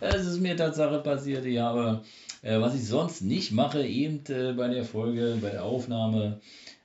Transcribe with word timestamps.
es 0.00 0.26
ist 0.26 0.40
mir 0.40 0.56
Tatsache 0.56 1.00
passiert. 1.00 1.44
Ich 1.44 1.58
habe, 1.58 2.02
äh, 2.42 2.60
was 2.60 2.74
ich 2.74 2.86
sonst 2.86 3.22
nicht 3.22 3.52
mache, 3.52 3.86
eben 3.86 4.22
äh, 4.28 4.52
bei 4.52 4.68
der 4.68 4.84
Folge, 4.84 5.38
bei 5.40 5.50
der 5.50 5.64
Aufnahme, 5.64 6.40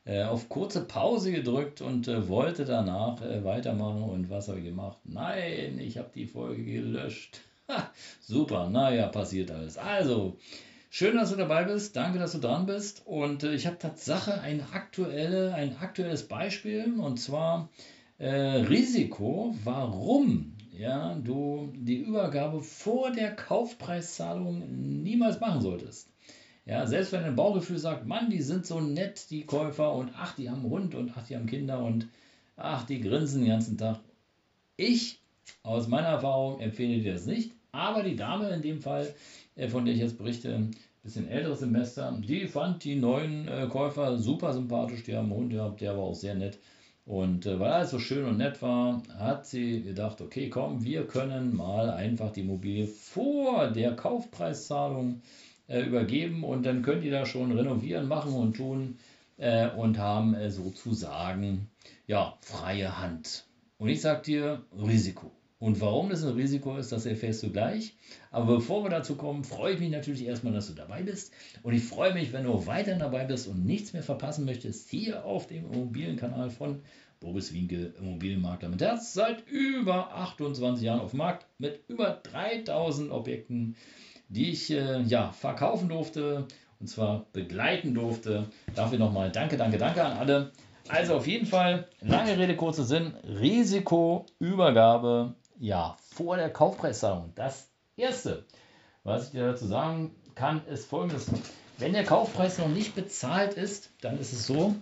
äh, 0.06 0.24
auf 0.24 0.50
kurze 0.50 0.82
Pause 0.82 1.32
gedrückt 1.32 1.82
und 1.82 2.08
äh, 2.08 2.30
wollte 2.30 2.64
danach 2.64 3.22
äh, 3.24 3.44
weitermachen. 3.44 4.04
Und 4.04 4.30
was 4.30 4.48
habe 4.48 4.60
ich 4.60 4.66
gemacht? 4.66 5.00
Nein, 5.04 5.80
ich 5.80 5.98
habe 5.98 6.12
die 6.14 6.28
Folge 6.28 6.64
gelöscht. 6.64 7.42
Ha, 7.68 7.92
super, 8.22 8.70
naja, 8.70 9.08
passiert 9.08 9.50
alles. 9.50 9.80
Also, 9.80 10.38
schön, 10.92 11.16
dass 11.16 11.32
du 11.32 11.38
dabei 11.38 11.64
bist. 11.64 11.96
Danke, 11.96 12.20
dass 12.20 12.34
du 12.34 12.38
dran 12.38 12.68
bist. 12.68 13.02
Und 13.06 13.44
äh, 13.44 13.56
ich 13.56 13.66
habe 13.66 13.80
Tatsache 13.80 14.42
ein, 14.42 14.64
aktuelle, 14.74 15.56
ein 15.56 15.76
aktuelles 15.78 16.28
Beispiel 16.28 17.00
und 17.00 17.18
zwar 17.18 17.70
Risiko, 18.18 19.54
warum 19.66 20.55
ja, 20.78 21.16
du 21.16 21.72
die 21.76 21.98
Übergabe 21.98 22.62
vor 22.62 23.12
der 23.12 23.36
Kaufpreiszahlung 23.36 25.04
niemals 25.04 25.40
machen 25.40 25.62
solltest. 25.62 26.10
Ja, 26.66 26.88
selbst 26.88 27.12
wenn 27.12 27.22
dein 27.22 27.36
Bauchgefühl 27.36 27.78
sagt, 27.78 28.08
Mann, 28.08 28.30
die 28.30 28.42
sind 28.42 28.66
so 28.66 28.82
nett, 28.82 29.30
die 29.30 29.46
Käufer, 29.46 29.94
und 29.94 30.12
ach, 30.16 30.36
die 30.36 30.50
haben 30.50 30.64
Hund 30.64 30.96
und 30.96 31.12
ach, 31.16 31.26
die 31.28 31.36
haben 31.36 31.46
Kinder 31.46 31.80
und 31.80 32.08
ach, 32.58 32.84
die 32.86 33.02
grinsen 33.02 33.42
den 33.42 33.50
ganzen 33.50 33.78
Tag. 33.78 34.00
Ich, 34.76 35.20
aus 35.62 35.88
meiner 35.88 36.08
Erfahrung, 36.08 36.60
empfehle 36.60 37.02
dir 37.02 37.14
das 37.14 37.28
nicht, 37.28 37.52
aber 37.72 38.02
die 38.02 38.16
Dame 38.16 38.50
in 38.50 38.64
dem 38.64 38.82
Fall, 38.82 39.14
äh, 39.56 39.68
von 39.68 39.86
der 39.86 39.94
ich 39.94 40.00
jetzt 40.00 40.18
berichte, 40.18 40.56
ein 40.56 40.72
bisschen 41.04 41.28
älteres 41.28 41.60
Semester, 41.60 42.18
die 42.20 42.48
fand 42.48 42.84
die 42.84 42.96
neuen 42.96 43.48
äh, 43.48 43.68
Käufer 43.70 44.18
super 44.18 44.52
sympathisch, 44.52 45.04
die 45.04 45.16
haben 45.16 45.32
einen 45.32 45.40
Hund 45.40 45.52
gehabt, 45.52 45.82
der 45.82 45.96
war 45.96 46.04
auch 46.04 46.16
sehr 46.16 46.34
nett. 46.34 46.58
Und 47.06 47.46
äh, 47.46 47.60
weil 47.60 47.72
alles 47.72 47.92
so 47.92 48.00
schön 48.00 48.26
und 48.26 48.38
nett 48.38 48.62
war, 48.64 49.04
hat 49.20 49.46
sie 49.46 49.84
gedacht, 49.84 50.22
okay, 50.22 50.50
komm, 50.50 50.84
wir 50.84 51.06
können 51.06 51.56
mal 51.56 51.92
einfach 51.92 52.32
die 52.32 52.42
Immobilie 52.42 52.88
vor 52.88 53.70
der 53.70 53.96
Kaufpreiszahlung 53.96 55.22
äh, 55.68 55.84
übergeben 55.84 56.44
und 56.44 56.66
dann 56.66 56.82
könnt 56.82 57.04
ihr 57.04 57.12
da 57.12 57.26
schon 57.28 57.52
renovieren, 57.52 58.08
machen 58.08 58.34
und 58.34 58.56
tun 58.56 58.98
äh, 59.38 59.70
und 59.70 60.00
haben 60.00 60.34
äh, 60.34 60.50
sozusagen 60.50 61.70
ja 62.08 62.38
freie 62.42 63.00
Hand. 63.00 63.46
Und 63.78 63.90
ich 63.90 64.02
sage 64.02 64.24
dir 64.24 64.66
Risiko. 64.76 65.32
Und 65.66 65.82
warum 65.82 66.12
das 66.12 66.24
ein 66.24 66.36
Risiko 66.36 66.78
ist, 66.78 66.92
das 66.92 67.08
erfährst 67.08 67.42
du 67.42 67.52
gleich. 67.52 67.96
Aber 68.30 68.58
bevor 68.58 68.84
wir 68.84 68.92
dazu 68.92 69.16
kommen, 69.16 69.44
freue 69.44 69.74
ich 69.74 69.80
mich 69.80 69.90
natürlich 69.90 70.24
erstmal, 70.24 70.54
dass 70.54 70.68
du 70.68 70.74
dabei 70.74 71.02
bist. 71.02 71.34
Und 71.64 71.74
ich 71.74 71.84
freue 71.84 72.14
mich, 72.14 72.32
wenn 72.34 72.44
du 72.44 72.68
weiterhin 72.68 73.00
dabei 73.00 73.24
bist 73.24 73.48
und 73.48 73.66
nichts 73.66 73.92
mehr 73.92 74.04
verpassen 74.04 74.46
möchtest, 74.46 74.92
hier 74.92 75.26
auf 75.26 75.48
dem 75.48 75.66
Immobilienkanal 75.74 76.52
von 76.52 76.84
Boris 77.20 77.52
Wienke, 77.52 77.96
Immobilienmakler 78.00 78.70
mit 78.70 78.80
Herz. 78.80 79.16
Seit 79.16 79.48
über 79.48 80.16
28 80.16 80.86
Jahren 80.86 81.00
auf 81.00 81.10
dem 81.10 81.18
Markt 81.18 81.48
mit 81.58 81.80
über 81.88 82.22
3000 82.22 83.10
Objekten, 83.10 83.76
die 84.30 84.52
ich 84.52 84.70
äh, 84.70 85.02
ja, 85.02 85.32
verkaufen 85.32 85.90
durfte 85.90 86.46
und 86.80 86.86
zwar 86.86 87.26
begleiten 87.34 87.96
durfte. 87.96 88.46
Dafür 88.76 89.00
nochmal 89.00 89.32
danke, 89.32 89.58
danke, 89.58 89.80
danke 89.80 90.04
an 90.04 90.16
alle. 90.16 90.52
Also 90.90 91.16
auf 91.16 91.26
jeden 91.26 91.48
Fall, 91.48 91.88
lange 92.02 92.38
Rede, 92.38 92.56
kurzer 92.56 92.84
Sinn, 92.84 93.16
Risikoübergabe 93.24 95.34
ja, 95.60 95.98
vor 96.14 96.38
der 96.38 96.50
Kaufpreiszahlung. 96.50 97.32
Das 97.36 97.70
Erste, 97.98 98.46
was 99.04 99.28
ich 99.28 99.32
dir 99.32 99.48
dazu 99.48 99.66
sagen 99.66 100.16
kann, 100.36 100.66
ist 100.68 100.88
folgendes. 100.88 101.28
Wenn 101.78 101.94
der 101.94 102.04
Kaufpreis 102.04 102.58
noch 102.58 102.70
nicht 102.70 102.96
bezahlt 102.96 103.56
ist, 103.56 103.92
dann 104.02 104.20
ist 104.20 104.34
es 104.34 104.48
so, 104.48 104.76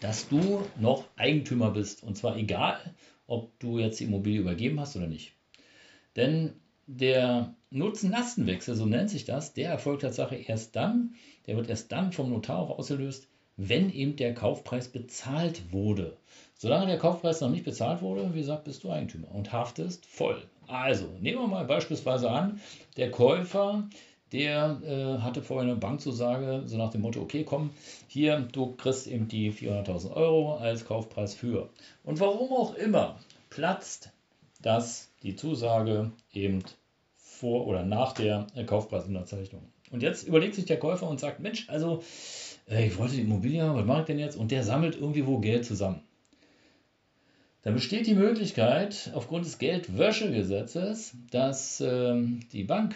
dass 0.00 0.28
du 0.28 0.62
noch 0.78 1.04
Eigentümer 1.16 1.70
bist. 1.70 2.02
Und 2.02 2.16
zwar 2.16 2.36
egal, 2.36 2.78
ob 3.26 3.58
du 3.58 3.78
jetzt 3.78 4.00
die 4.00 4.04
Immobilie 4.04 4.40
übergeben 4.40 4.78
hast 4.80 4.96
oder 4.96 5.06
nicht. 5.06 5.32
Denn 6.16 6.54
der 6.86 7.54
Nutzen-Lastenwechsel, 7.70 8.74
so 8.74 8.86
nennt 8.86 9.10
sich 9.10 9.24
das, 9.24 9.52
der 9.52 9.70
erfolgt 9.70 10.02
tatsächlich 10.02 10.48
erst 10.48 10.74
dann, 10.74 11.14
der 11.46 11.56
wird 11.56 11.68
erst 11.68 11.92
dann 11.92 12.12
vom 12.12 12.30
Notar 12.30 12.58
auch 12.58 12.78
ausgelöst, 12.78 13.28
wenn 13.58 13.92
eben 13.92 14.16
der 14.16 14.32
Kaufpreis 14.32 14.88
bezahlt 14.88 15.72
wurde. 15.72 16.16
Solange 16.56 16.86
der 16.86 16.98
Kaufpreis 16.98 17.40
noch 17.40 17.50
nicht 17.50 17.64
bezahlt 17.64 18.00
wurde, 18.00 18.32
wie 18.32 18.38
gesagt, 18.38 18.64
bist 18.64 18.82
du 18.84 18.90
Eigentümer 18.90 19.34
und 19.34 19.52
haftest 19.52 20.06
voll. 20.06 20.42
Also, 20.68 21.06
nehmen 21.20 21.42
wir 21.42 21.48
mal 21.48 21.64
beispielsweise 21.64 22.30
an, 22.30 22.60
der 22.96 23.10
Käufer, 23.10 23.88
der 24.32 24.80
äh, 24.84 25.22
hatte 25.22 25.42
vorher 25.42 25.70
eine 25.70 25.80
Bankzusage, 25.80 26.62
so 26.66 26.76
nach 26.76 26.90
dem 26.90 27.00
Motto, 27.00 27.20
okay, 27.20 27.44
komm, 27.44 27.70
hier, 28.06 28.40
du 28.52 28.76
kriegst 28.76 29.06
eben 29.06 29.28
die 29.28 29.52
400.000 29.52 30.14
Euro 30.14 30.56
als 30.56 30.84
Kaufpreis 30.84 31.34
für. 31.34 31.68
Und 32.04 32.20
warum 32.20 32.52
auch 32.52 32.74
immer 32.74 33.18
platzt 33.50 34.10
das, 34.62 35.10
die 35.22 35.36
Zusage 35.36 36.12
eben 36.32 36.62
vor 37.16 37.66
oder 37.66 37.82
nach 37.84 38.12
der 38.12 38.46
Kaufpreisunterzeichnung. 38.66 39.62
Und 39.90 40.02
jetzt 40.02 40.26
überlegt 40.26 40.54
sich 40.54 40.66
der 40.66 40.78
Käufer 40.78 41.08
und 41.08 41.18
sagt, 41.18 41.40
Mensch, 41.40 41.68
also 41.68 42.02
ich 42.70 42.98
wollte 42.98 43.16
die 43.16 43.22
Immobilie 43.22 43.62
haben, 43.62 43.76
was 43.76 43.86
mache 43.86 44.00
ich 44.00 44.06
denn 44.06 44.18
jetzt? 44.18 44.36
Und 44.36 44.50
der 44.50 44.62
sammelt 44.62 44.96
irgendwie 44.96 45.26
wo 45.26 45.38
Geld 45.38 45.64
zusammen. 45.64 46.02
Da 47.62 47.70
besteht 47.70 48.06
die 48.06 48.14
Möglichkeit, 48.14 49.10
aufgrund 49.14 49.44
des 49.44 49.58
Geldwäschegesetzes, 49.58 51.14
dass 51.30 51.80
ähm, 51.80 52.40
die 52.52 52.64
Bank, 52.64 52.94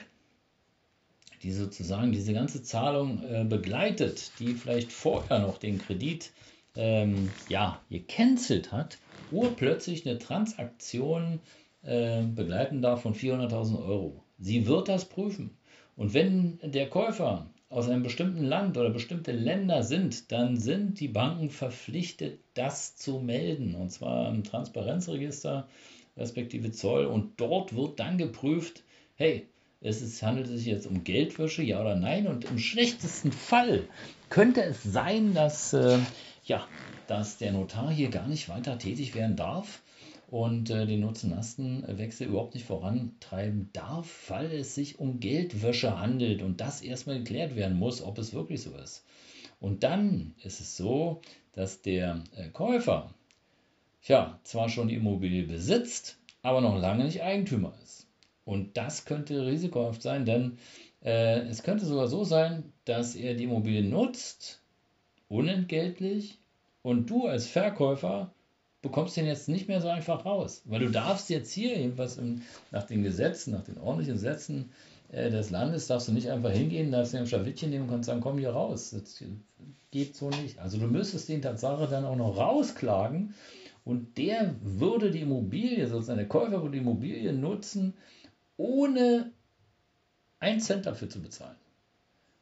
die 1.43 1.53
sozusagen 1.53 2.13
diese 2.13 2.33
ganze 2.33 2.63
Zahlung 2.63 3.23
äh, 3.25 3.45
begleitet, 3.45 4.31
die 4.39 4.55
vielleicht 4.55 4.93
vorher 4.93 5.41
noch 5.41 5.59
den 5.59 5.79
Kredit 5.79 6.31
ähm, 6.77 7.31
ja, 7.49 7.81
gecancelt 7.91 8.73
hat, 8.73 8.99
urplötzlich 9.31 10.07
eine 10.07 10.19
Transaktion 10.19 11.41
äh, 11.83 12.23
begleiten 12.23 12.83
darf 12.83 13.03
von 13.03 13.15
400.000 13.15 13.85
Euro. 13.85 14.23
Sie 14.39 14.67
wird 14.67 14.89
das 14.89 15.07
prüfen. 15.07 15.57
Und 15.97 16.15
wenn 16.15 16.59
der 16.63 16.89
Käufer 16.89 17.51
aus 17.73 17.89
einem 17.89 18.03
bestimmten 18.03 18.45
Land 18.45 18.77
oder 18.77 18.91
bestimmte 18.91 19.33
Länder 19.33 19.83
sind, 19.83 20.31
dann 20.31 20.59
sind 20.59 21.01
die 21.01 21.09
Banken 21.09 21.49
verpflichtet, 21.49 22.39
das 22.53 22.97
zu 22.97 23.19
melden. 23.19 23.75
Und 23.75 23.91
zwar 23.91 24.29
im 24.29 24.45
Transparenzregister 24.45 25.67
respektive 26.17 26.71
Zoll. 26.71 27.07
Und 27.07 27.41
dort 27.41 27.75
wird 27.75 27.99
dann 27.99 28.19
geprüft, 28.19 28.83
hey, 29.17 29.47
es 29.81 30.03
ist, 30.03 30.23
handelt 30.23 30.49
es 30.49 30.59
sich 30.59 30.67
jetzt 30.67 30.87
um 30.87 31.03
Geldwäsche, 31.03 31.63
ja 31.63 31.81
oder 31.81 31.97
nein? 31.97 32.27
Und 32.27 32.45
im 32.45 32.59
schlechtesten 32.59 33.33
Fall 33.33 33.85
könnte 34.29 34.63
es 34.63 34.83
sein, 34.83 35.33
dass, 35.33 35.73
äh, 35.73 35.99
ja, 36.45 36.67
dass 37.07 37.39
der 37.39 37.53
Notar 37.53 37.91
hier 37.91 38.11
gar 38.11 38.29
nicht 38.29 38.51
weiter 38.51 38.79
tätig 38.79 39.15
werden 39.15 39.35
darf 39.35 39.82
und 40.33 40.71
äh, 40.71 40.87
den 40.87 41.01
Nutzen-Lasten-Wechsel 41.01 42.29
überhaupt 42.29 42.55
nicht 42.55 42.65
vorantreiben 42.65 43.69
darf, 43.75 44.31
weil 44.31 44.51
es 44.53 44.75
sich 44.75 44.99
um 44.99 45.21
Geldwäsche 45.21 46.01
handelt 46.01 46.41
und 46.41 46.63
das 46.63 46.81
erstmal 46.81 47.19
geklärt 47.19 47.55
werden 47.55 47.79
muss, 47.79 48.01
ob 48.01 48.17
es 48.17 48.33
wirklich 48.33 48.63
so 48.63 48.75
ist. 48.75 49.05
Und 49.61 49.83
dann 49.83 50.35
ist 50.43 50.61
es 50.61 50.79
so, 50.79 51.21
dass 51.53 51.83
der 51.83 52.25
äh, 52.35 52.49
Käufer 52.49 53.13
ja, 54.05 54.41
zwar 54.43 54.71
schon 54.71 54.89
die 54.89 54.95
Immobilie 54.95 55.43
besitzt, 55.43 56.17
aber 56.41 56.63
noch 56.63 56.81
lange 56.81 57.05
nicht 57.05 57.23
Eigentümer 57.23 57.75
ist. 57.83 58.07
Und 58.47 58.79
das 58.79 59.05
könnte 59.05 59.45
risikohaft 59.45 60.01
sein, 60.01 60.25
denn 60.25 60.57
äh, 61.05 61.41
es 61.41 61.63
könnte 61.63 61.85
sogar 61.85 62.09
so 62.09 62.25
sein, 62.25 62.73
dass 62.87 63.17
er 63.17 63.35
die 63.35 63.45
Immobilie 63.45 63.83
nutzt, 63.83 64.63
unentgeltlich, 65.29 66.39
und 66.81 67.11
du 67.11 67.27
als 67.27 67.47
Verkäufer 67.49 68.33
bekommst 68.83 69.17
den 69.17 69.27
jetzt 69.27 69.49
nicht 69.49 69.69
mehr 69.69 69.81
so 69.81 69.89
einfach 69.89 70.25
raus. 70.25 70.63
Weil 70.65 70.81
du 70.81 70.91
darfst 70.91 71.31
jetzt 71.31 71.53
hier, 71.53 71.79
jedenfalls 71.79 72.19
im, 72.19 72.43
nach 72.73 72.85
den 72.85 73.03
Gesetzen, 73.03 73.53
nach 73.53 73.65
den 73.65 73.79
ordentlichen 73.79 74.15
Gesetzen 74.15 74.71
äh, 75.11 75.31
des 75.31 75.51
Landes, 75.51 75.87
darfst 75.87 76.09
du 76.09 76.13
nicht 76.13 76.29
einfach 76.29 76.51
hingehen, 76.51 76.91
darfst 76.91 77.15
dir 77.15 77.19
ein 77.19 77.27
Schlawittchen 77.27 77.71
nehmen 77.71 77.89
und 77.89 78.05
sagen, 78.05 78.21
komm 78.21 78.39
hier 78.39 78.51
raus. 78.51 78.91
Das 78.91 79.23
geht 79.93 80.17
so 80.17 80.31
nicht. 80.31 80.59
Also 80.59 80.79
du 80.79 80.87
müsstest 80.87 81.29
den 81.29 81.43
Tatsache 81.43 81.87
dann 81.87 82.05
auch 82.05 82.17
noch 82.17 82.37
rausklagen 82.37 83.35
und 83.85 84.19
der 84.19 84.55
würde 84.61 85.11
die 85.11 85.21
Immobilie, 85.21 85.87
sozusagen 85.87 86.19
der 86.19 86.29
Käufer 86.29 86.63
würde 86.63 86.73
die 86.73 86.83
Immobilie 86.83 87.33
nutzen, 87.33 87.95
ohne 88.57 89.31
einen 90.41 90.61
Cent 90.61 90.87
dafür 90.87 91.09
zu 91.09 91.21
bezahlen. 91.23 91.57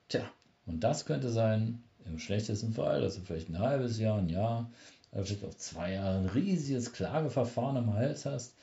Tja, 0.09 0.23
und 0.67 0.85
das 0.85 1.05
könnte 1.05 1.31
sein, 1.31 1.83
im 2.07 2.19
schlechtesten 2.19 2.73
Fall, 2.73 3.03
also 3.03 3.21
vielleicht 3.21 3.49
ein 3.51 3.59
halbes 3.59 3.99
Jahr, 3.99 4.19
ein 4.19 4.29
Jahr, 4.29 4.71
vielleicht 5.13 5.45
auf 5.45 5.57
zwei 5.57 5.95
Jahre 5.95 6.19
ein 6.19 6.27
riesiges 6.27 6.93
Klageverfahren 6.93 7.77
am 7.77 7.95
Hals 7.95 8.27
hast, 8.27 8.55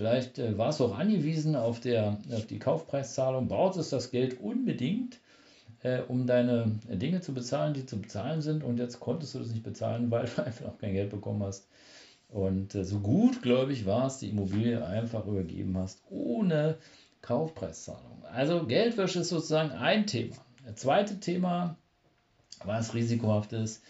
Vielleicht 0.00 0.38
äh, 0.38 0.56
warst 0.56 0.80
du 0.80 0.86
auch 0.86 0.98
angewiesen 0.98 1.56
auf, 1.56 1.80
der, 1.80 2.16
auf 2.32 2.46
die 2.46 2.58
Kaufpreiszahlung, 2.58 3.48
brauchst 3.48 3.92
das 3.92 4.10
Geld 4.10 4.40
unbedingt, 4.40 5.18
äh, 5.82 6.00
um 6.00 6.26
deine 6.26 6.78
Dinge 6.88 7.20
zu 7.20 7.34
bezahlen, 7.34 7.74
die 7.74 7.84
zu 7.84 8.00
bezahlen 8.00 8.40
sind. 8.40 8.64
Und 8.64 8.78
jetzt 8.78 9.00
konntest 9.00 9.34
du 9.34 9.40
das 9.40 9.48
nicht 9.48 9.62
bezahlen, 9.62 10.10
weil 10.10 10.26
du 10.26 10.42
einfach 10.44 10.64
noch 10.64 10.78
kein 10.78 10.94
Geld 10.94 11.10
bekommen 11.10 11.42
hast. 11.42 11.68
Und 12.30 12.74
äh, 12.74 12.84
so 12.84 13.00
gut, 13.00 13.42
glaube 13.42 13.74
ich, 13.74 13.84
war 13.84 14.06
es, 14.06 14.18
die 14.18 14.30
Immobilie 14.30 14.82
einfach 14.82 15.26
übergeben 15.26 15.76
hast, 15.76 16.00
ohne 16.08 16.76
Kaufpreiszahlung. 17.20 18.24
Also 18.32 18.64
Geldwäsche 18.66 19.20
ist 19.20 19.28
sozusagen 19.28 19.72
ein 19.72 20.06
Thema. 20.06 20.36
Das 20.64 20.76
zweite 20.76 21.20
Thema, 21.20 21.76
was 22.64 22.94
risikohaft 22.94 23.52
ist, 23.52 23.82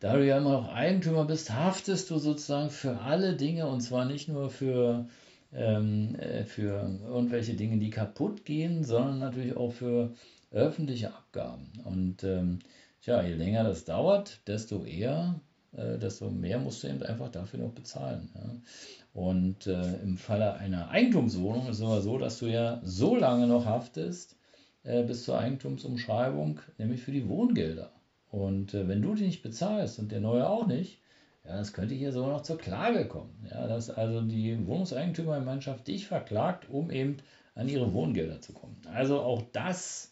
da 0.00 0.16
du 0.16 0.26
ja 0.26 0.38
immer 0.38 0.52
noch 0.52 0.72
Eigentümer 0.72 1.24
bist, 1.24 1.52
haftest 1.52 2.10
du 2.10 2.18
sozusagen 2.18 2.70
für 2.70 2.98
alle 3.00 3.36
Dinge 3.36 3.66
und 3.66 3.80
zwar 3.80 4.04
nicht 4.04 4.28
nur 4.28 4.50
für, 4.50 5.08
ähm, 5.52 6.14
äh, 6.16 6.44
für 6.44 6.98
irgendwelche 7.06 7.54
Dinge, 7.54 7.78
die 7.78 7.90
kaputt 7.90 8.44
gehen, 8.44 8.84
sondern 8.84 9.18
natürlich 9.18 9.56
auch 9.56 9.72
für 9.72 10.14
öffentliche 10.50 11.08
Abgaben. 11.08 11.72
Und 11.84 12.22
ähm, 12.24 12.60
tja, 13.02 13.22
je 13.22 13.34
länger 13.34 13.64
das 13.64 13.84
dauert, 13.84 14.40
desto 14.46 14.84
eher, 14.84 15.40
äh, 15.72 15.98
desto 15.98 16.30
mehr 16.30 16.58
musst 16.58 16.82
du 16.82 16.88
eben 16.88 17.02
einfach 17.02 17.30
dafür 17.30 17.60
noch 17.60 17.72
bezahlen. 17.72 18.30
Ja. 18.34 19.20
Und 19.20 19.66
äh, 19.66 19.96
im 20.02 20.16
Falle 20.16 20.54
einer 20.54 20.90
Eigentumswohnung 20.90 21.68
ist 21.68 21.78
es 21.78 21.82
aber 21.82 22.02
so, 22.02 22.18
dass 22.18 22.38
du 22.38 22.46
ja 22.46 22.80
so 22.84 23.16
lange 23.16 23.48
noch 23.48 23.66
haftest 23.66 24.36
äh, 24.84 25.02
bis 25.02 25.24
zur 25.24 25.38
Eigentumsumschreibung, 25.38 26.60
nämlich 26.78 27.02
für 27.02 27.12
die 27.12 27.28
Wohngelder. 27.28 27.90
Und 28.30 28.74
äh, 28.74 28.88
wenn 28.88 29.02
du 29.02 29.14
die 29.14 29.24
nicht 29.24 29.42
bezahlst 29.42 29.98
und 29.98 30.12
der 30.12 30.20
Neue 30.20 30.48
auch 30.48 30.66
nicht, 30.66 31.00
ja, 31.44 31.56
das 31.56 31.72
könnte 31.72 31.94
hier 31.94 32.12
sogar 32.12 32.30
noch 32.30 32.42
zur 32.42 32.58
Klage 32.58 33.06
kommen. 33.06 33.46
Ja, 33.50 33.66
dass 33.66 33.90
also 33.90 34.20
die 34.20 34.66
Wohnungseigentümergemeinschaft 34.66 35.86
dich 35.86 36.06
verklagt, 36.06 36.68
um 36.68 36.90
eben 36.90 37.18
an 37.54 37.68
ihre 37.68 37.92
Wohngelder 37.92 38.40
zu 38.40 38.52
kommen. 38.52 38.76
Also 38.92 39.20
auch 39.20 39.42
das 39.52 40.10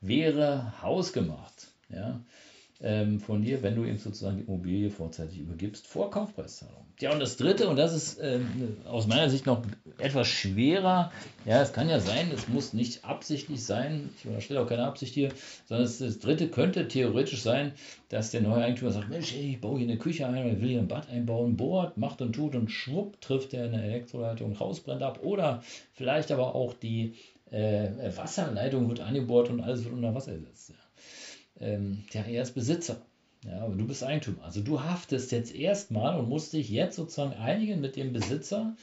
wäre 0.00 0.80
hausgemacht. 0.82 1.68
Ja 1.88 2.20
ähm, 2.80 3.18
von 3.18 3.42
dir, 3.42 3.62
wenn 3.62 3.74
du 3.74 3.84
ihm 3.84 3.96
sozusagen 3.96 4.36
die 4.36 4.44
Immobilie 4.44 4.90
vorzeitig 4.90 5.40
übergibst, 5.40 5.86
vor 5.86 6.10
Kaufpreiszahlung. 6.10 6.86
Ja, 7.00 7.12
und 7.12 7.20
das 7.20 7.36
Dritte, 7.36 7.68
und 7.68 7.76
das 7.76 7.92
ist 7.92 8.20
ähm, 8.22 8.76
aus 8.86 9.08
meiner 9.08 9.28
Sicht 9.30 9.46
noch 9.46 9.62
etwas 9.98 10.28
schwerer, 10.28 11.10
ja, 11.44 11.60
es 11.60 11.72
kann 11.72 11.88
ja 11.88 11.98
sein, 11.98 12.30
es 12.32 12.46
muss 12.46 12.74
nicht 12.74 13.04
absichtlich 13.04 13.64
sein, 13.64 14.10
ich 14.16 14.26
unterstelle 14.26 14.60
auch 14.60 14.68
keine 14.68 14.84
Absicht 14.84 15.14
hier, 15.14 15.30
sondern 15.66 15.86
das, 15.86 16.18
Dritte 16.20 16.48
könnte 16.48 16.86
theoretisch 16.86 17.42
sein, 17.42 17.72
dass 18.10 18.30
der 18.30 18.42
neue 18.42 18.64
Eigentümer 18.64 18.92
sagt, 18.92 19.08
Mensch, 19.08 19.34
ich 19.34 19.60
baue 19.60 19.78
hier 19.78 19.88
eine 19.88 19.98
Küche 19.98 20.26
ein 20.28 20.46
oder 20.46 20.60
will 20.60 20.68
hier 20.68 20.78
ein 20.78 20.88
Bad 20.88 21.08
einbauen, 21.08 21.56
bohrt, 21.56 21.96
macht 21.96 22.22
und 22.22 22.32
tut 22.32 22.54
und 22.54 22.70
schwupp 22.70 23.20
trifft 23.20 23.54
er 23.54 23.64
eine 23.64 23.82
Elektroleitung, 23.82 24.52
raus, 24.54 24.80
brennt 24.80 25.02
ab 25.02 25.20
oder 25.24 25.62
vielleicht 25.94 26.30
aber 26.30 26.54
auch 26.54 26.74
die 26.74 27.14
äh, 27.50 27.88
Wasserleitung 28.14 28.88
wird 28.88 29.00
angebohrt 29.00 29.50
und 29.50 29.60
alles 29.60 29.84
wird 29.84 29.94
unter 29.94 30.14
Wasser 30.14 30.32
gesetzt. 30.32 30.70
Ja 30.70 30.87
ähm, 31.60 32.04
ja, 32.12 32.22
er 32.22 32.42
ist 32.42 32.54
Besitzer. 32.54 33.00
Ja, 33.44 33.60
aber 33.62 33.74
du 33.74 33.86
bist 33.86 34.02
Eigentümer. 34.02 34.42
Also 34.44 34.60
du 34.60 34.82
haftest 34.82 35.30
jetzt 35.30 35.54
erstmal 35.54 36.18
und 36.18 36.28
musst 36.28 36.52
dich 36.52 36.68
jetzt 36.68 36.96
sozusagen 36.96 37.34
einigen 37.34 37.80
mit 37.80 37.96
dem 37.96 38.12
Besitzer 38.12 38.76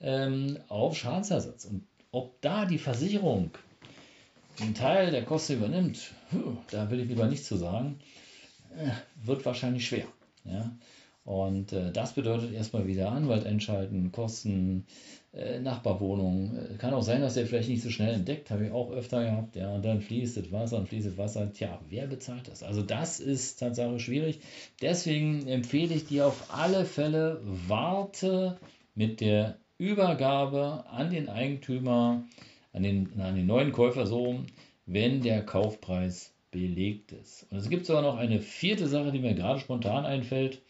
ähm, 0.00 0.58
auf 0.68 0.96
Schadensersatz. 0.96 1.64
Und 1.64 1.86
ob 2.12 2.40
da 2.42 2.66
die 2.66 2.78
Versicherung 2.78 3.50
den 4.60 4.74
Teil 4.74 5.10
der 5.10 5.24
Kosten 5.24 5.54
übernimmt, 5.54 6.12
da 6.70 6.90
will 6.90 7.00
ich 7.00 7.08
lieber 7.08 7.26
nichts 7.26 7.48
zu 7.48 7.56
sagen, 7.56 7.98
äh, 8.76 8.90
wird 9.26 9.44
wahrscheinlich 9.46 9.86
schwer. 9.86 10.06
Ja? 10.44 10.70
Und 11.24 11.72
äh, 11.72 11.90
das 11.90 12.12
bedeutet 12.12 12.52
erstmal 12.52 12.86
wieder 12.86 13.10
Anwalt 13.10 13.46
entscheiden, 13.46 14.12
Kosten, 14.12 14.86
äh, 15.32 15.58
Nachbarwohnung. 15.58 16.54
Äh, 16.56 16.76
kann 16.76 16.92
auch 16.92 17.02
sein, 17.02 17.22
dass 17.22 17.34
der 17.34 17.46
vielleicht 17.46 17.70
nicht 17.70 17.82
so 17.82 17.88
schnell 17.88 18.12
entdeckt, 18.12 18.50
habe 18.50 18.66
ich 18.66 18.72
auch 18.72 18.90
öfter 18.92 19.24
gehabt. 19.24 19.56
Ja, 19.56 19.74
und 19.74 19.84
dann 19.84 20.02
fließt 20.02 20.36
das 20.36 20.52
Wasser 20.52 20.76
und 20.76 20.88
fließt 20.88 21.06
das 21.06 21.18
Wasser. 21.18 21.50
Tja, 21.52 21.80
wer 21.88 22.06
bezahlt 22.06 22.48
das? 22.48 22.62
Also 22.62 22.82
das 22.82 23.20
ist 23.20 23.56
tatsächlich 23.56 24.04
schwierig. 24.04 24.40
Deswegen 24.82 25.46
empfehle 25.48 25.94
ich 25.94 26.04
dir 26.04 26.26
auf 26.26 26.52
alle 26.52 26.84
Fälle, 26.84 27.40
warte 27.42 28.58
mit 28.94 29.22
der 29.22 29.56
Übergabe 29.78 30.84
an 30.90 31.10
den 31.10 31.30
Eigentümer, 31.30 32.24
an 32.72 32.82
den, 32.82 33.18
an 33.18 33.34
den 33.34 33.46
neuen 33.46 33.72
Käufer 33.72 34.06
so, 34.06 34.40
wenn 34.84 35.22
der 35.22 35.44
Kaufpreis 35.44 36.34
belegt 36.50 37.12
ist. 37.12 37.46
Und 37.50 37.58
es 37.58 37.68
gibt 37.68 37.86
sogar 37.86 38.02
noch 38.02 38.16
eine 38.16 38.40
vierte 38.40 38.86
Sache, 38.86 39.10
die 39.10 39.18
mir 39.18 39.34
gerade 39.34 39.58
spontan 39.58 40.04
einfällt. 40.04 40.60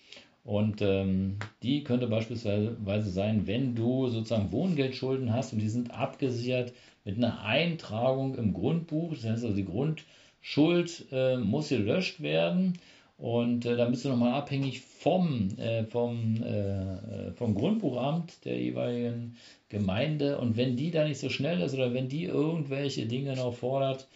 Und 0.44 0.82
ähm, 0.82 1.38
die 1.62 1.84
könnte 1.84 2.06
beispielsweise 2.06 3.10
sein, 3.10 3.46
wenn 3.46 3.74
du 3.74 4.08
sozusagen 4.08 4.52
Wohngeldschulden 4.52 5.32
hast 5.32 5.54
und 5.54 5.58
die 5.60 5.68
sind 5.68 5.90
abgesichert 5.90 6.74
mit 7.04 7.16
einer 7.16 7.42
Eintragung 7.42 8.34
im 8.34 8.52
Grundbuch. 8.52 9.14
Das 9.14 9.24
heißt 9.24 9.44
also, 9.44 9.56
die 9.56 9.64
Grundschuld 9.64 11.06
äh, 11.10 11.38
muss 11.38 11.70
gelöscht 11.70 12.20
werden. 12.20 12.78
Und 13.16 13.64
äh, 13.64 13.76
dann 13.76 13.90
bist 13.90 14.04
du 14.04 14.10
nochmal 14.10 14.34
abhängig 14.34 14.82
vom, 14.82 15.48
äh, 15.56 15.84
vom, 15.84 16.42
äh, 16.42 17.32
vom 17.32 17.54
Grundbuchamt 17.54 18.44
der 18.44 18.60
jeweiligen 18.60 19.36
Gemeinde. 19.70 20.38
Und 20.38 20.58
wenn 20.58 20.76
die 20.76 20.90
da 20.90 21.04
nicht 21.04 21.20
so 21.20 21.30
schnell 21.30 21.62
ist 21.62 21.74
oder 21.74 21.94
wenn 21.94 22.08
die 22.08 22.24
irgendwelche 22.24 23.06
Dinge 23.06 23.34
noch 23.36 23.54
fordert, 23.54 24.08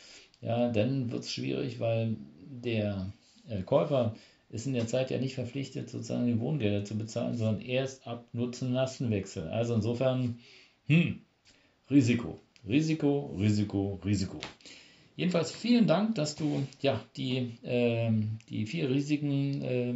ja, 0.42 0.68
dann 0.70 1.10
wird 1.10 1.22
es 1.22 1.32
schwierig, 1.32 1.80
weil 1.80 2.16
der 2.50 3.12
äh, 3.48 3.62
Käufer 3.62 4.14
ist 4.50 4.66
in 4.66 4.72
der 4.72 4.86
Zeit 4.86 5.10
ja 5.10 5.18
nicht 5.18 5.34
verpflichtet, 5.34 5.90
sozusagen 5.90 6.26
die 6.26 6.40
Wohngelder 6.40 6.84
zu 6.84 6.96
bezahlen, 6.96 7.36
sondern 7.36 7.60
erst 7.60 8.06
ab 8.06 8.26
Nutzen-Lastenwechsel. 8.32 9.48
Also 9.48 9.74
insofern, 9.74 10.38
hm, 10.86 11.20
Risiko, 11.90 12.40
Risiko, 12.66 13.36
Risiko, 13.38 14.00
Risiko. 14.04 14.40
Jedenfalls 15.16 15.50
vielen 15.50 15.86
Dank, 15.86 16.14
dass 16.14 16.36
du 16.36 16.66
ja, 16.80 17.00
die, 17.16 17.58
äh, 17.62 18.12
die 18.48 18.66
vier 18.66 18.88
Risiken 18.88 19.62
äh, 19.62 19.94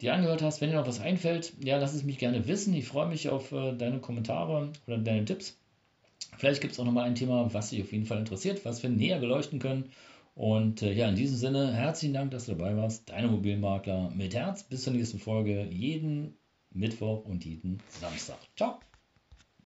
dir 0.00 0.14
angehört 0.14 0.42
hast. 0.42 0.60
Wenn 0.60 0.70
dir 0.70 0.76
noch 0.76 0.86
was 0.86 1.00
einfällt, 1.00 1.52
ja, 1.62 1.78
lass 1.78 1.94
es 1.94 2.04
mich 2.04 2.18
gerne 2.18 2.46
wissen. 2.46 2.74
Ich 2.74 2.86
freue 2.86 3.08
mich 3.08 3.28
auf 3.28 3.52
äh, 3.52 3.72
deine 3.72 3.98
Kommentare 3.98 4.70
oder 4.86 4.98
deine 4.98 5.24
Tipps. 5.24 5.58
Vielleicht 6.38 6.60
gibt 6.60 6.74
es 6.74 6.80
auch 6.80 6.84
nochmal 6.84 7.04
ein 7.04 7.14
Thema, 7.14 7.52
was 7.52 7.70
dich 7.70 7.82
auf 7.82 7.92
jeden 7.92 8.06
Fall 8.06 8.18
interessiert, 8.18 8.64
was 8.64 8.82
wir 8.82 8.90
näher 8.90 9.18
beleuchten 9.18 9.58
können. 9.58 9.90
Und 10.34 10.82
äh, 10.82 10.92
ja, 10.92 11.08
in 11.08 11.16
diesem 11.16 11.36
Sinne, 11.36 11.72
herzlichen 11.72 12.14
Dank, 12.14 12.30
dass 12.30 12.46
du 12.46 12.54
dabei 12.54 12.76
warst. 12.76 13.10
Deine 13.10 13.28
Mobilmakler 13.28 14.10
mit 14.10 14.34
Herz. 14.34 14.64
Bis 14.64 14.82
zur 14.82 14.94
nächsten 14.94 15.18
Folge. 15.18 15.64
Jeden 15.70 16.38
Mittwoch 16.70 17.24
und 17.24 17.44
jeden 17.44 17.82
Samstag. 17.88 18.38
Ciao. 18.56 18.80